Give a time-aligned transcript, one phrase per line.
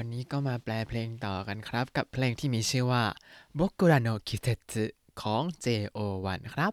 [0.00, 3.04] วันนี้ก็มาแปลเพลงต่อกันครับ กับเพลงที่มีชื่อว่า
[3.58, 4.84] Bokura no Kisetsu
[5.20, 6.72] ของ JO1 ครับ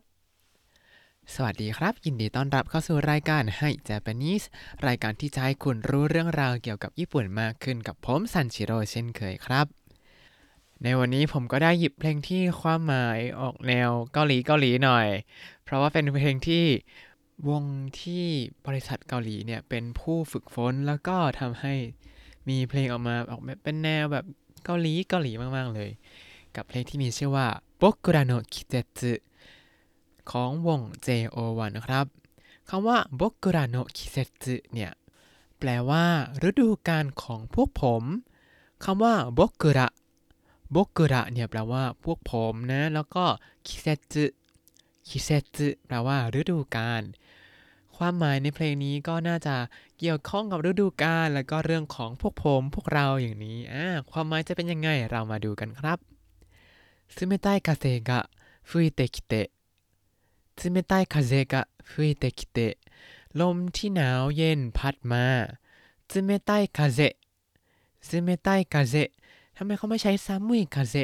[1.33, 4.45] สวัสดีครับ ยินดีต้อนรับเข้าสู่รายการให้ Japanese
[4.87, 9.67] รายการที่จะให้คุณรู้เรื่องราวเกี่ยวกับญี่ปุ่นมากขึ้นกับผมซันชิโร่เช่นเคยครับ
[10.83, 15.07] ในวันนี้ผมก็ได้หยิบเพลงที่ความหมายออกแนวเกาหลีเกาหลีหน่อย
[15.63, 16.65] เพราะว่าเป็นเพลงที่
[17.49, 17.63] วง
[18.01, 18.25] ที่
[18.65, 21.75] บริษัทเกาหลีเนี่ยเป็นผู้ฝึกฝนแล้วก็ทำให้
[22.49, 24.25] มีเพลงออกมาออกแบบเป็นแนวแบบ
[24.65, 25.89] เกาหลีเกาหลีมากๆเลย
[26.55, 27.47] กับเพลงที่มีชื่อว่า
[27.81, 29.11] Bokura no Kitetsu
[30.31, 32.05] ของวง JO1 นะครับ
[32.69, 34.91] คำว่า Bokura no Kisetsu เนี่ย
[35.59, 36.05] แปลว่า
[36.47, 38.03] ฤดูกาลของพวกผม
[38.83, 39.87] คำว่า Bokura
[40.75, 43.25] Bokura เนี่ยแปลว่าพวกผมนะ แล้วก็
[43.67, 44.25] Kisetsu
[45.07, 47.01] Kisetsu แปลว่าฤดูกาล
[47.96, 49.56] ความหมายในเพลงนี้ก็น่าจะ
[49.98, 55.98] เกี่ยวข้องกับฤดูกาลและก็เรื่องของพวกผมพวกเราอย่างนี้อ่าความหมายจะเป็นยังไงเรามาดูกันครับ
[57.18, 58.10] 冷たい風が
[58.68, 59.32] 吹いてきて
[60.62, 62.78] 冷たい風が吹いてきて
[63.40, 65.26] ลมที่หนาวเย็นพัดมา
[66.12, 66.14] 冷
[66.48, 67.16] たい風
[68.10, 69.10] 冷たい風
[69.56, 70.94] ทำไมเขาไม่ใช้ซามุยคาเซ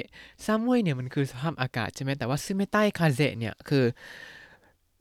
[0.44, 3.84] ซามุยเนี่ยมันคือสภาพอากาศใช่ไหมแต่ว่าซึเมไตคาเซเนี่ยคือ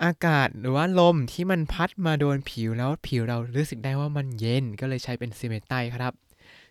[0.05, 6.13] อากาศหรือว่าลมที่มันพัดมาโดนผิวแล้วผิวเรารู้สึกได้ว่ามันเย็นก็เลยใช้เป็น冷たい ครับ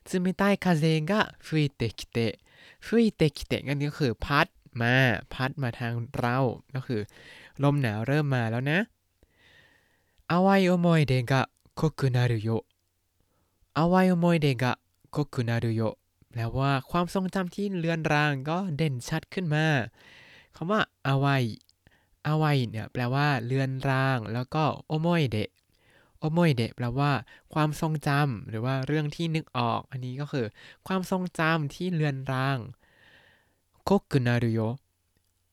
[0.09, 4.47] 冷たい風が吹いてきて 吹いてきて นั่นก็คือพัด
[4.81, 4.95] มา
[5.33, 6.37] พัดมาทางเรา
[6.75, 7.01] ก็คือ
[7.63, 8.79] ลมหนาวเริ่มมาแล้วนะ
[10.31, 11.41] อาวายโอโมยเดกะ
[11.75, 12.49] โคกุนารุโย
[13.77, 14.71] อาวายโอโมยเดกะ
[15.11, 15.81] โคกุนารุโย
[16.29, 19.65] แปลว่าความทรงจำที่เลือนรางก็เด่นชัดขึ้นมา
[20.55, 21.43] คำว่าอาวาย
[22.27, 25.49] อาวายเนี่ยแปลว่าเลือนราง แล้วก็โอโมยเดะ
[26.19, 27.11] โอโมยเดะแปลว่า
[27.53, 30.45] ความทรงจำหรือว่าเรื่องที่นึกออก อันนี้ก็คือ
[30.87, 32.57] ความทรงจำที่เลือนราง
[33.83, 34.59] โคกุนารุโย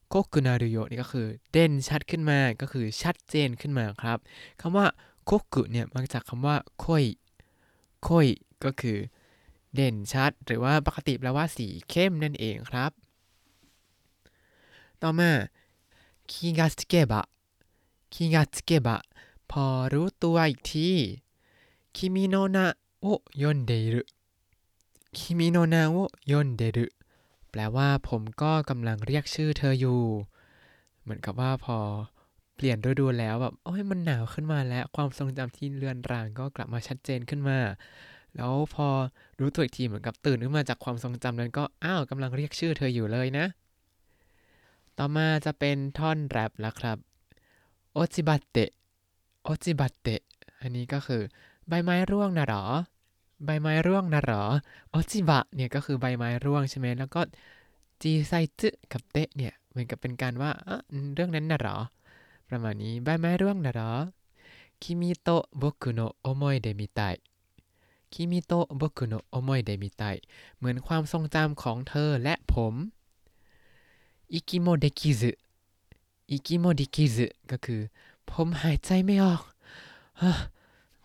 [0.08, 4.18] โคกุนารุโยนี่ก็คือเด่นชัดขึ้นมาก็คือชัดเจนขึ้นมาครับ
[4.60, 4.86] คำว่า
[5.24, 7.04] 濃く เนี่ยมาจากคำว่าโคย
[8.02, 8.26] โคย
[8.64, 8.98] ก็คือ
[9.74, 12.90] เด่นชัด หรือว่าปกติแปลว่าสีเข้มนั่นเองครับ
[15.02, 15.30] ต่อมา
[16.32, 18.98] 気が付けば 気が付けば
[19.50, 20.90] พอรู้ตัวอีกที
[21.96, 22.66] คิมิโนนะ
[23.00, 23.06] โอ
[23.42, 23.82] ยนเดะ
[26.76, 26.86] อุ
[27.50, 30.00] แปลว่าผมก็กำลังเรียกชื่อเธออยู่
[31.02, 31.78] เหมือนกับว่าพอ
[32.54, 37.58] เปลี่ยนฤดูแล้วแบบโอ้ยมันหนาวขึ้นมาแล้ว ความทรงจำที่เลือนรางก็กลับมาชัดเจนขึ้นมา
[38.36, 38.88] แล้วพอ
[39.40, 43.46] รู้ตัวอีกทีเหมือนกับตื่นขึ้นมาจากความทรงจำนั้นก็อ้าวกำลังเรียกชื่อเธออยู่เลยนะ
[44.98, 46.98] ต่อมาจะเป็นท่อนแรปแล้วครับ
[47.92, 48.70] โอจิบัตเตะ
[49.42, 50.22] โอจิบัตเตะ
[50.60, 51.22] อันนี้ก็คือ
[51.68, 52.64] ใบไม้ร่วงนะหรอ
[53.44, 54.42] ใบไม้ร่วงนะหรอ
[54.90, 57.20] โอจิบะเนี่ยก็คือใบไม้ร่วงใช่ไหมแล้วก็
[58.02, 60.50] จีไซจึกับเตะเนี่ยเหมือนกับเป็นการว่า
[61.14, 61.76] เรื่องนั้นนะหรอ
[62.48, 63.92] ประมาณนี้ใบไม้ร่วงนะหรอ
[64.82, 67.00] 君と僕の思い出みたい
[68.12, 70.02] 君と僕の思い出みたい
[70.56, 72.74] เหมือนความทรงจำของเธอและผม
[74.33, 75.31] อิกิโมเดคิซึ
[76.31, 77.81] อิกิโมเดคิซึก็คือ
[78.29, 79.43] ผมหายใจไม่ออก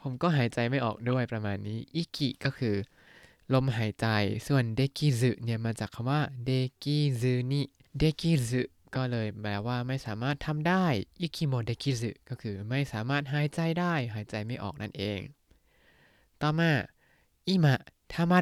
[0.00, 2.74] ผมก็หายใจไม่ออกด้วยประมาณนี้ อิกิก็คือ
[3.52, 4.06] ลมหายใจ
[4.46, 6.50] ส่วนเดกิซึเนี่ยมาจากคำว่าเด
[6.82, 7.62] กิซึนิ
[7.98, 8.62] เดกิซึ
[8.94, 10.84] ก็เลยแปลว่าไม่สามารถทำได้
[11.20, 15.20] อิกิโมเดคิซึก็คือไม่สามารถหายใจได้ หายใจไม่ออกนั่นเอง
[16.42, 16.70] ต่อมา
[17.48, 17.78] 今
[18.08, 18.40] たま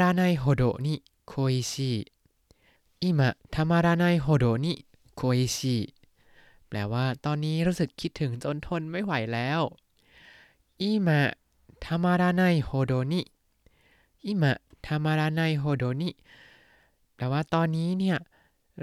[3.04, 4.74] อิมะธรรมารานโฮโดนิ
[5.16, 5.78] โคอิชิ
[6.68, 9.62] แปลว่าตอนนี้รู้สึกคิดถึงจนทนไม่ไหวแล้ว
[10.82, 11.22] อิมะ
[11.86, 13.22] ธรรมารานโฮโดนิ
[14.26, 14.58] อิมะ
[14.88, 16.09] ธรรมารานโฮโดนิ
[17.16, 18.18] แปลว่าตอนนี้เนี่ย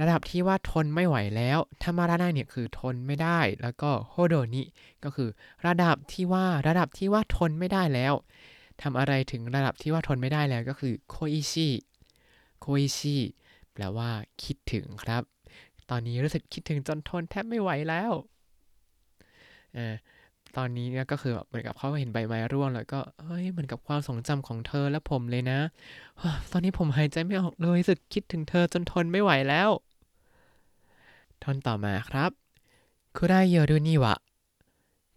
[0.01, 4.63] ระดับที่ว่าทนไม่ไหวแล้วธรรมาราในเนี่ยคือทนไม่ได้ แล้วก็โฮโดนิ
[5.05, 5.29] ก็คือ
[5.67, 8.15] ระดับที่ว่าระดับที่ว่าทนไม่ได้แล้ว
[8.83, 11.69] ทำอะไรถึงระดับที่ว่าทนไม่ได้แล้วก็คือโคอิชิ
[12.61, 13.19] โคอิชิ
[13.77, 14.11] แปลว่า
[14.45, 15.23] คิดถึงครับ
[15.91, 18.13] ตอนนี้รู้สึกคิดถึงจนทนแทบไม่ไหวแล้ว
[19.77, 19.79] อ
[20.57, 25.59] ตอนนี้ก็คือแบบเหมือนกับเขาเห็นใบไม้ร่วงแล้วก็เฮ้ยเหมือนกับความทรงจำของเธอและผมเลยนะ
[26.53, 29.71] ตอนนี้ผมหายใจไม่ออกเลยรู้สึกคิดถึงเธอจนทนไม่ไหวแล้ว
[31.43, 32.31] ท่อนต่อมาครับ
[33.17, 34.15] คุไรโยรุนิวะ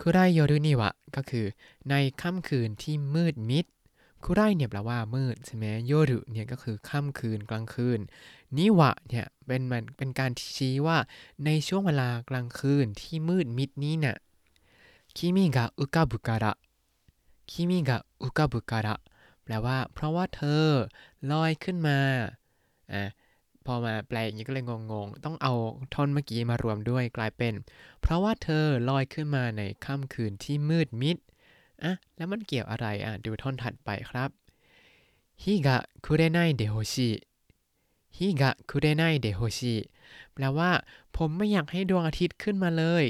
[0.01, 1.45] คุไรโยรุนิวะก็คือ
[1.89, 3.65] ในค่ำคืนที่มืดมิด
[4.24, 8.00] คุไรเนี่ยแปลว่ามืดใช่ไหมโยรุเนี่ยก็คือค่ำคืนกลางคืน
[8.57, 10.98] นิวะเนี่ยเป็นมันเป็นการชี้ว่า
[11.45, 14.18] ในช่วงเวลากลางคืนที่มืดมิดนี้เนี่ย
[15.17, 16.53] 君が浮かぶから 君
[17.51, 18.95] が浮かぶから
[19.44, 20.66] แปแปลว่า เพราะว่าเธอ
[21.31, 22.00] ลอยขึ้นมา
[22.94, 23.04] อะ
[23.66, 25.54] พอมาแปลอย่างนี้ก็เลยงงๆ ต้องเอา
[25.94, 27.54] ท่อนเมื่อกี้มารวมด้วยกลายเป็น
[28.01, 31.18] เพราะว่าเธอลอยขึ้นมาในค่ำคืนที่มืดมิด
[31.83, 34.29] อะแล้วมันเกี่ยวอะไรอะดูท่อนถัดไปครับ
[35.44, 37.09] 日が暮れないでほしい
[38.17, 39.75] ฮิกะคุเรไนเดโฮชิ
[40.33, 40.71] แปลว่า
[41.17, 43.05] ผมไม่อยากให้ดวงอาทิตย์ขึ้นมาเลย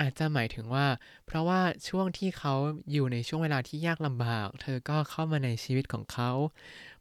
[0.00, 0.86] อาจจะหมายถึงว่า
[1.26, 2.54] เพราะว่าช่วงที่เขา
[2.92, 6.30] อยู่ในช่วงเวลาที่ยากลำบาก เธอก็เข้ามาในชีวิตของเขา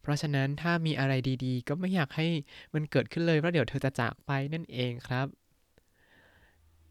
[0.01, 1.13] เพราะฉะนั้นถ้ามีอะไร
[1.45, 2.27] ดีๆ ก็ไม่อยากให้
[2.73, 5.27] มันเกิดขึ้นเลยเพราะเดี๋ยวเธอจะจากไปนั่นเองครับ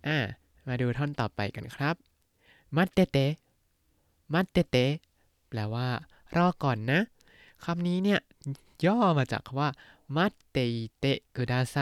[0.06, 0.18] อ่า
[0.66, 1.94] มาดูท่อนต่อไปกันครับ
[2.76, 3.18] มัดเตเต
[4.32, 4.76] มัดเตเต
[5.48, 5.88] แปลว่า
[6.36, 7.00] รอก่อนนะ
[7.64, 8.20] คำนี้เนี่ย
[8.84, 9.70] ย่อมาจากคำว่า
[10.16, 10.58] มัดเต
[10.98, 11.04] เต
[11.36, 11.76] กุดาไซ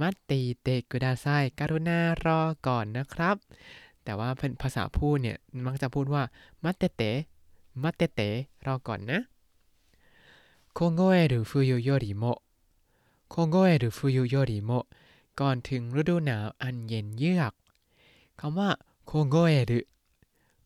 [0.00, 0.32] มัดเต
[0.62, 1.26] เตกุดาไซ
[1.58, 3.36] กรุณารอก่อนนะครับ
[4.04, 4.28] แต่ว่า
[4.62, 6.22] ภาษาพูดเนี่ยมักจะพูดว่า
[6.64, 7.02] มัดเตเต
[7.82, 8.20] มัดเตเต
[8.66, 9.20] รอก่อนนะ
[10.74, 12.24] โคโงเอรุฟุยุโยริโม
[13.30, 14.70] โคโงเอรุฟุยุโยริโม
[15.40, 17.52] ก่อนถึงฤดูหนาวอันเย็นเยือก
[18.40, 18.70] คำว่า
[19.06, 19.80] โคโงเอรุ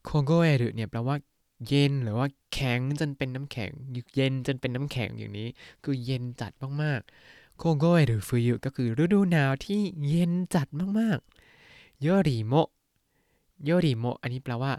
[0.07, 1.17] โคโงเอรุเนี่ยแปลว่า
[1.67, 3.71] เย็นหรือว่าแข็งจนเป็นน้ำแข็ง
[4.15, 5.49] เย็นจนเป็นน้ำแข็งอย่างนี้
[5.85, 10.67] คือเย็นจัดมากๆโคโกเอหรือฟุยุก็คือฤดูหนาวที่เย็นจัด
[10.99, 12.55] มากๆโยริโม
[13.65, 14.73] โยริโมอันนี้แปลว่า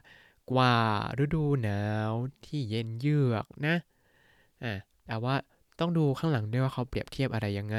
[0.51, 0.75] กว่า
[1.23, 2.11] ฤดูหนาว
[2.45, 3.75] ที่เย็นเยือกนะ
[4.63, 4.73] อะ
[5.07, 5.35] แต่ว่า
[5.79, 7.77] ต้องดูข้างหลังด้วยว่าเขาเปรียบเทียบอะไรยังไง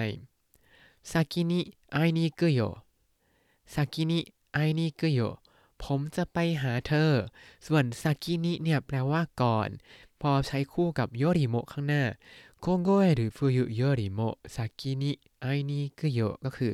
[1.10, 1.60] 先に会
[1.92, 4.19] いに行くよ 先に会
[4.52, 5.20] いに行くよ
[5.84, 7.12] ผมจะไปหาเธอ
[7.66, 9.69] ส่วน先に เนี่ยแปลว่าก่อน
[10.20, 12.04] พอใช้คู่กับよりも ข้างหน้า
[12.60, 14.20] 凍える冬よりも
[14.54, 16.72] 先に会いに行くよ ก็คือ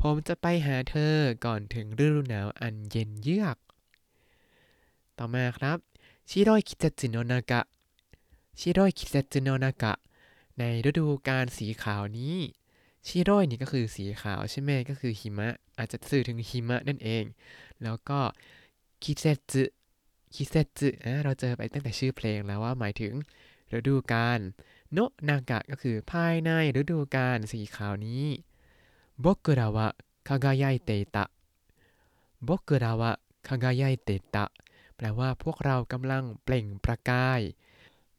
[0.00, 1.14] ผมจะไปหาเธอ
[1.44, 3.56] ก่อนถึงฤดูหนาวอันเย็นเยือก
[5.18, 5.78] ต่อมาครับ
[6.30, 9.92] 白い季節の中 白い季節の中
[10.58, 12.36] ในฤดูกาลสีขาวนี้
[13.08, 15.48] ชิโร่นี่ก็คือสีขาวใช่ไหมก็คือหิมะ
[15.78, 17.24] อาจจะสื่อถึงหิมะนั่นเอง
[17.82, 18.20] แล้วก็
[19.02, 19.64] คิเซจุ
[20.34, 20.88] คิเซจุ
[21.24, 23.12] เราเจอไปตั้งแต่ชื่อเพลงแล้วว่าหมายถึง
[23.76, 24.40] ฤดูกาล
[24.92, 24.98] โน
[25.28, 26.50] นากะก็คือภายใน
[26.80, 28.24] ฤดูกาลสีขาวนี้
[29.24, 29.88] บกุระวะ
[30.28, 31.24] คากายายเตตะ
[32.48, 33.12] บกุระวะ
[33.48, 34.44] คากายายเตตะ
[34.96, 37.40] แปลว่าพวกเรากำลังเปล่งประกาย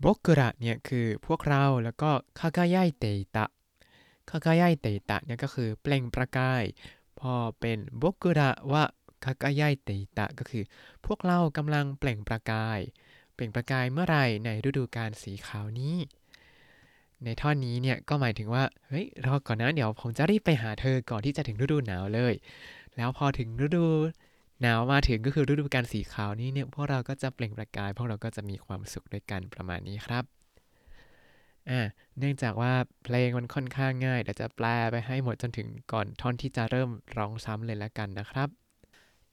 [0.03, 3.05] บกุระเนี่ยคือพวกเราแล้วก็คากายายเต
[3.35, 3.45] ตะ
[4.29, 6.63] คากายายเตตะเนี่ยก็คือเปล่งประกาย
[7.19, 8.83] พอเป็นบกุระวะ
[9.25, 10.63] คากายายเตตะก็คือ
[11.05, 12.79] พวกเรากำลังเปล่งประกาย
[13.33, 15.95] เปล่งประกายเมื่อไรในฤดูกาลสีขาวนี้
[17.23, 22.33] ในท่อนนี้เนี่ยก็หมายถึงว่า เฮ้ยรอก่อนนะเดี๋ยวผมจะรีบไปหาเธอก่อนที่จะถึงฤดูหนาวเลย
[22.95, 23.85] แล้วพอถึงฤดู
[24.61, 30.36] หนาวมาถึงก็คือฤดูกาลสีขาวนี้เนี่ยพวกเราก็จะเปล่งประกาย พวกเราก็จะมีความสุขด้วยกันประมาณนี้ครับ
[31.70, 31.80] อ่า
[32.18, 32.72] เนื่องจากว่า
[33.02, 38.48] เพลงมันค่อนข้างง่ายเดี๋ยวจะแปลไปให้หมดจนถึงก่อนท่อนที่จะเริ่มร้องซ้ำเลยละกันนะครับ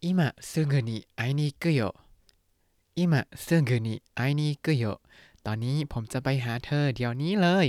[0.01, 1.81] 今すぐに会いに行くよ
[2.95, 4.85] 今すぐに会いに行くよ
[5.45, 7.67] ตอนนี้ผมจะไปหาเธอเดี๋ยวนี้เลย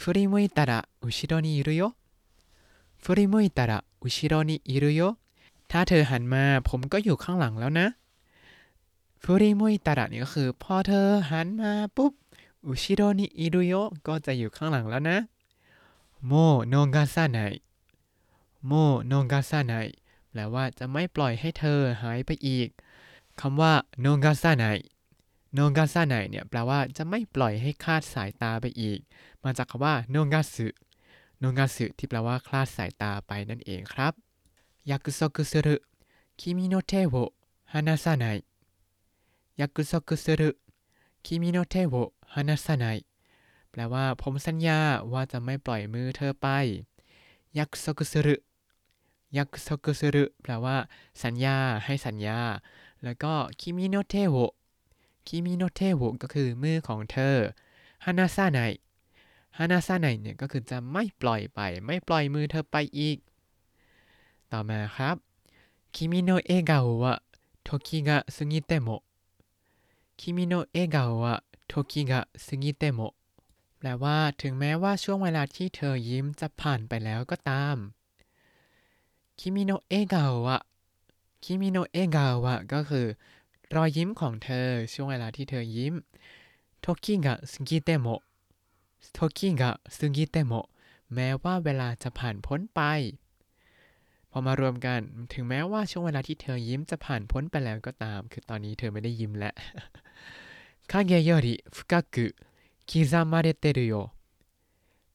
[0.00, 1.94] 振り向いたら後ろにいるよ
[3.02, 5.18] 振り向いたら後ろにいるよ
[5.68, 7.86] ถ้าเธอหันมาผมก็อยู่ข้างหลังแล้วนะ
[9.22, 12.12] ฟูริมุยตาระนี่ก็คือ พอเธอหันมาปุ๊บ
[12.67, 13.73] 後ろにいるよ
[14.07, 15.17] ก็จะอยู่ข้างหลังแล้วนะ
[16.25, 16.31] も
[16.67, 17.39] う逃さな
[18.65, 18.71] い も
[19.07, 19.73] う逃さない
[20.29, 22.69] แปลว่าจะไม่ปล่อยให้เธอหายไปอีก
[23.39, 28.99] คำว่า逃さない 逃さない เนี่ยแปลว่าจะไม่ปล่อยให้คลาดสายตาไปอีก
[29.43, 30.67] มาจากคำว่าโนกาสึ
[31.39, 34.13] โนกาสึที่แปลว่าคลาดสายตาไปนั่นเองครับ
[34.89, 38.25] 約束する君の手を離さな
[39.59, 42.85] い約束する 君の手を離さない
[43.71, 44.79] แปลว่าผมสัญญา
[45.13, 46.47] ว่าจะไม่ปล่อยมือเธอไป
[47.57, 48.35] 約束する約
[49.37, 50.77] 束する แปลว่า
[51.23, 52.39] สัญญาให้สัญญา
[53.03, 54.35] แล้วก็คิมิโนเทโว
[55.27, 57.37] คิมิโนเทโวก็คือมือของเธอ
[58.05, 58.59] 離さな
[59.57, 63.17] い離さない เนี่ยก็คือจะไม่ปล่อยไป ไม่ปล่อยมือเธอไปอีก
[64.51, 65.15] ต่อมาครับ
[65.95, 68.89] 君の笑顔は時が過ぎても
[70.19, 73.13] 君の笑顔は時が過ぎても
[73.77, 77.77] แปลว่าถึงแม้ว่าช่วงเวลาที่เธอยิ้มจะผ่านไปแล้วก็ตาม
[79.39, 80.57] คิมิโนะเอกาวะ
[81.43, 83.07] คิมิโนะเอกาวะก็คือ
[83.75, 85.93] รอยยิ้มของเธอช่วงเวลาที่เธอยิ้ม
[86.81, 88.21] 時が過ぎても
[89.13, 90.67] โทคิกะซึงิเตโมะ
[91.13, 92.81] แม้ว่าเวลาจะผ่านพ้นไป
[94.31, 94.99] พอมารวมกัน
[95.33, 99.53] ถึงแม้ว่าช่วงเวลาที่เธอยิ้มจะผ่านพ้นไปแล้วก็ตาม คือตอนนี้เธอไม่ได้ยิ้มแล้ว
[100.88, 102.34] 影より深く
[102.86, 104.12] 刻まれてるよ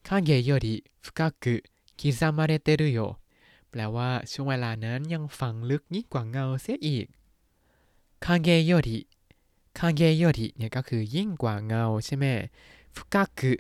[0.03, 1.63] 影より深く
[1.98, 3.17] 刻まれてるよ
[3.69, 7.07] แปลว่าช่วงเวลานั้นยังฝังลึกยิ่งกว่าเงาเสียอีก
[8.25, 9.00] คาเกโยริ
[9.77, 12.25] คาเกโยริเนี่ยก็คือยิ่งกว่าเงาใช่ไหม
[12.95, 13.53] ฟุกากุ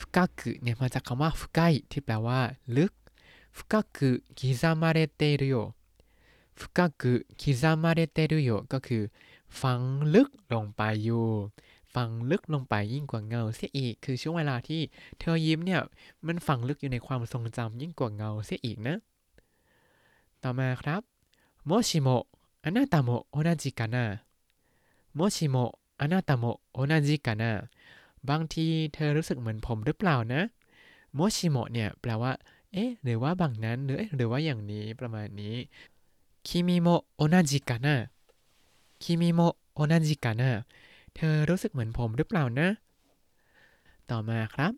[0.00, 2.40] ฟุกากุเนี่ยมาจากคำว่าฟุกายที่แปลว่า
[2.76, 2.92] ลึก
[3.56, 5.56] ฟุกากุคิซามาเรเตรุโย
[6.58, 9.02] ฟุกากุคิซามาเรเตรุโยก็คือ
[9.60, 9.80] ฝัง
[10.14, 11.26] ลึกลงไปอยู่
[11.94, 14.80] ฝังลึกลงไปยิ่งกว่าเงาเสียอีก คือช่วงเวลาที่
[15.18, 15.80] เธอยิ้มเนี่ย
[16.26, 18.96] มันฝังลึกอยู่ในความทรงจำยิ่งกว่าเงาเสียอีกนะ
[20.42, 21.02] ต่อมาครับ
[21.66, 22.08] โมชิโม
[22.64, 23.96] あなたも同じかな
[25.14, 25.56] โมชิโม
[25.98, 27.44] あなたも同じかな
[28.28, 30.42] บางทีเธอรู้สึกเหมือนผมหรือเปล่านะ
[31.14, 32.32] โมชิโมเนี่ยแปลว่า
[32.72, 35.54] เอ๊ะ หรือว่าบางนั้น หรือหรือว่าอย่างนี้ประมาณนี้
[36.46, 37.96] คิมิโมโอนาจิกานะ
[39.02, 39.40] คิมิโม
[39.74, 40.50] โอนาจิกานะ
[41.16, 42.68] เธอรู้สึกเหมือนผมหรือเปล่านะ
[44.10, 44.72] ต่อมาครับ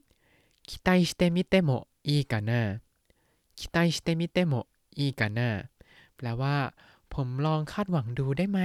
[0.68, 2.80] 期待してみてもいいかな
[3.56, 5.40] 期待してみてもいいかな
[6.16, 6.56] แปลว่า
[7.14, 8.61] ผมลองคาดหวังดูได้ไหม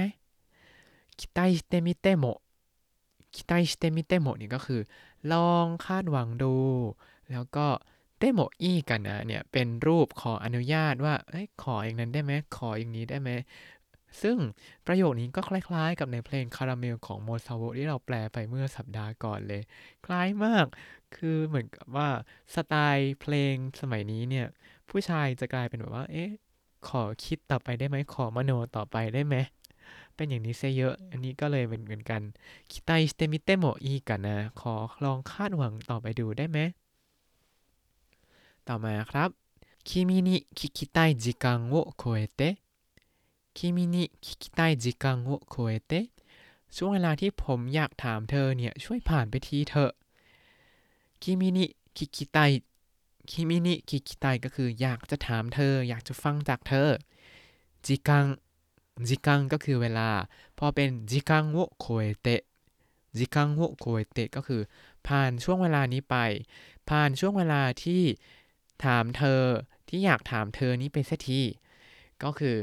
[1.18, 2.40] 期待してみても
[3.32, 4.80] 期待してみてもนี่ก็คือ
[5.32, 6.54] ลองคาดหวังดู
[7.30, 7.66] แล้วก็
[8.18, 11.14] เตโมอีกันนะเนี่ย เป็นรูปขออนุญาตว่า
[11.62, 13.30] ขออย่างนั้นได้ไหม ขออย่างนี้ได้ไหม
[14.21, 14.37] ซึ่ง
[14.87, 19.61] ประโยคนี้ก็คล้ายๆ กับในเพลงคาราเมลของโมซาโวที่เราแปลไปเมื่อสัปดาห์ก่อนเลย
[20.05, 20.65] คล้ายมาก
[21.15, 22.09] คือเหมือนกับว่า
[22.55, 24.47] สไตล์เพลงสมัยนี้เนี่ย
[24.89, 26.29] ผู้ชายจะกลายเป็นแบบว่า เอ๊ะ
[26.87, 29.35] ขอคิดต่อไปได้ไหม ขอมโนต่อไปได้ไหม
[30.15, 32.21] เป็นอย่างนี้ซะเยอะ อันนี้ก็เลยเป็นเหมือนกัน
[32.71, 34.73] 期待してみてもいいかな ขอ
[35.05, 36.59] ลองคาดหวังต่อไปดูได้ไหม
[38.67, 39.29] ต่อมาครับ
[39.87, 42.53] 君に聞きたい時間を超えて
[43.54, 46.10] 君に聞きたい時間を超えて
[46.76, 49.92] ช่วงเวลาที่ผมอยากถามเธอเนี่ยช่วยผ่านไปทีเถอะ
[51.22, 51.64] คิมินิ
[51.96, 52.38] คิคิไต
[53.30, 56.90] คิมินิคิคิไตก็คืออยากจะถามเธอ อยากจะฟังจากเธอ
[57.86, 58.26] จิกัง
[59.08, 60.10] จิกังก็คือเวลา
[60.58, 62.42] พอเป็นจิกังโวโคเอเตะ
[63.16, 64.62] จิกังโวโคเอเตะก็คือ
[65.06, 66.16] ผ่านช่วงเวลานี้ไป
[66.88, 68.02] ผ่านช่วงเวลาที่
[68.84, 69.42] ถามเธอ
[69.88, 71.40] ที่อยากถามเธอนี้ไปสักที
[72.22, 72.56] ก็คือ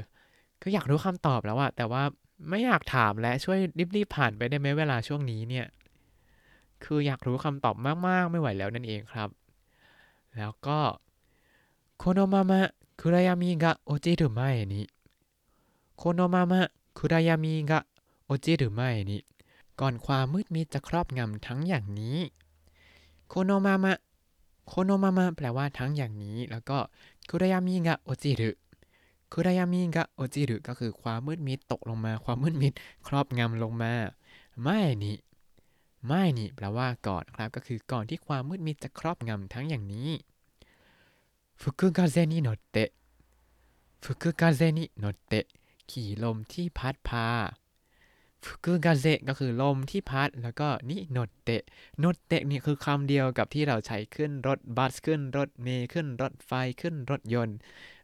[0.63, 2.03] คือยากรู้คำตอบแล้วอะแต่ว่า
[2.49, 3.59] ไม่อยากถามและช่วย
[3.97, 5.67] รีบๆผ่านไปได้ไหมเวลาช่วงนี้เนี่ย
[6.85, 7.77] คืออยากรู้คำตอบ
[8.07, 9.29] มากๆ ไม่ไหวแล้วนั่นเองครับ
[10.37, 10.79] แล้วก็
[11.99, 12.61] โคโนมามะ
[13.01, 14.83] คุรายามิกะโอจิหรุไม่นิ
[15.97, 16.61] โคโนมามะ
[16.99, 17.81] คุรายามิกะ
[18.25, 19.19] โอจิหรุไม่นิ
[19.81, 22.19] ก่อนความมืดมิดจะครอบงำทั้งอย่างนี้
[23.29, 23.93] โคโนมามะ
[24.67, 26.79] このまま แปลว่าทั้งอย่างนี้ แล้วก็
[27.29, 28.51] 暗闇が落ちる 暗闇
[29.35, 32.73] が落ちる ก็คือความมืดมิดตกลงมา ความมืดมิด
[33.07, 33.93] ครอบงำลงมา
[34.63, 40.11] 前に前に แปลว่าก่อนครับ ก็คือก่อนที่ความมืดมิดจะครอบงำทั้งอย่างนี้
[41.61, 45.47] 吹く風に乗って吹く風に乗って
[45.91, 47.29] ขี่ลมที่พัดพา
[48.45, 51.63] ฟุกุกาเซก็คือลมที่พัด แล้วก็นิโนเตะ
[51.99, 57.59] โนเตะนี่คือคำเดียวกับที่เราใช้ขึ้นรถบัสขึ้นรถเมล์ขึ้นรถไฟขึ้นรถยนต์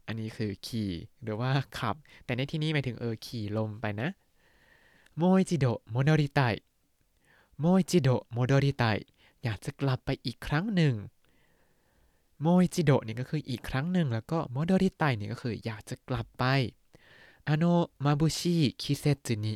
[0.08, 0.90] อันนี้คือขี่
[1.22, 4.08] หรือว่าขับ แต่ในที่นี้หมายถึงเออขี่ลมไปนะ
[5.16, 6.40] もう一度戻りた
[7.58, 8.84] いもう一度戻りたい
[9.42, 10.94] อยากจะกลับไปอีกครั้งหนึ่ง
[12.40, 16.44] もう一度 นี่ก็คืออีกครั้งหนึ่งแล้วก็戻りたい นี่ก็คืออยากจะกลับไป
[17.48, 17.64] あの
[18.04, 19.54] 眩しい季節に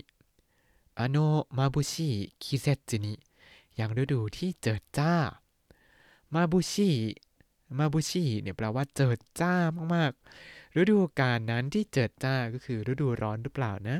[0.98, 1.16] อโน
[1.56, 2.08] มาบุชิ
[2.42, 3.14] คิเซจุนิ
[3.76, 5.14] อย่างฤดูที่เจิดจ้า
[6.34, 6.90] มาบุชิ
[7.78, 9.54] มาบุชิเนี่ยแปลว่าเจิดจ้า
[9.94, 13.98] มากๆ ฤดูกาลนั้นที่เจิดจ้าก็คือฤดูร้อนหรือเปล่านะ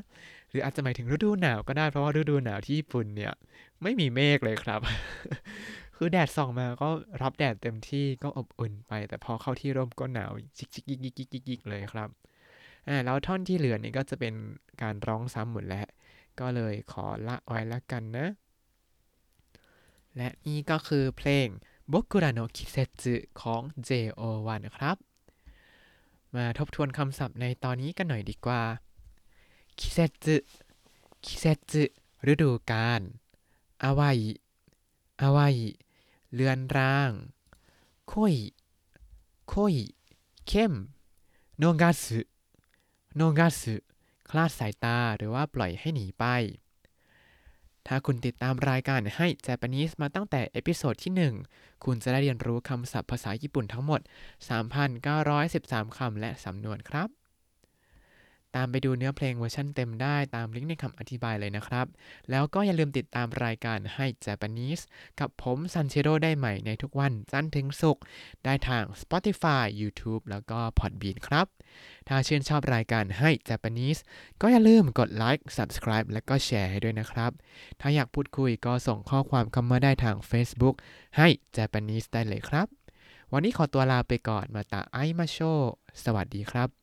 [0.50, 3.32] หรืออาจจะหมายถึงฤดูหนาวก็ได้เพราะว่าฤดูหนาวที่ญี่ปุ่นเนี่ย
[3.82, 4.80] ไม่มีเมฆเลยครับ
[5.96, 6.88] คือแดดส่องมาก็
[7.22, 12.08] รับแดดเต็มที่ก็อบอุ่นไป แต่พอเข้าที่ร่มก็หนาวชิกชิกยิกยิกยิกยิกเลยครับ
[12.88, 14.34] อ่าแล้วท่อนที่เหลือนี่ก็จะเป็น
[14.82, 15.86] การร้องซ้ำหมดแล้ว
[16.40, 18.26] ก็เลยขอละไว้ละกันนะ
[20.16, 21.48] และนี่ก็คือเพลง
[21.92, 24.96] บกุระโนคิเซจุของ JO1 นครับ
[26.34, 28.62] มาทบทวนคำศัพท์ในตอนนี้กันหน่อยดีกว่า
[29.78, 30.36] คิเซจุ
[31.24, 31.82] คิเซจุ
[32.32, 33.00] ฤดูกาล
[33.82, 34.18] อาวัย
[35.22, 35.56] อาวัย
[36.32, 37.10] เรือนร่าง
[38.12, 38.34] คุย
[39.52, 39.74] คุย
[40.48, 40.72] เข้ม
[41.58, 42.20] โนงาสุ
[43.16, 43.74] โนงาสุ
[44.28, 46.24] คลาดสายตาหรือว่าปล่อยให้หนีไป
[47.88, 51.12] ถ้าคุณติดตามรายการให้ Japanese มาตั้งแต่เอพิโซดที่
[51.52, 54.00] 1 คุณจะได้เรียนรู้คำศัพท์ภาษาญี่ปุ่นทั้งหมด
[54.78, 57.08] 3,913 คำและสำนวนครับ
[58.56, 61.86] ตามไปดูเนื้อเพลงเวอร์ชันเต็มได้ตามลิงก์ในคำอธิบายเลยนะครับ
[62.30, 64.82] แล้วก็อย่าลืมติดตามรายการให้ Japanese
[65.20, 68.02] กับผมซันเชโ o ได้ใหม่ในทุกวันจันทร์ถึงศุกร์
[68.44, 71.46] ได้ทาง Spotify YouTube แล้วก็ Podbean ครับ
[72.08, 74.00] ถ้าชื่นชอบรายการให้ Japanese
[74.40, 77.32] ก็อย่าลืมกดไลค์ Subscribe และก็แชร์ให้ด้วยนะครับ
[77.80, 80.76] ถ้าอยากพูดคุยก็ส่งข้อความเข้ามาได้ทาง Facebook
[81.16, 82.66] ให้ Japanese ได้เลยครับ
[83.32, 85.38] วันนี้ขอตัวลาไปก่อนมาตาไอมาโช
[86.04, 86.81] สวัสดีครับ